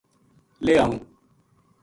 [0.63, 0.95] لے آؤں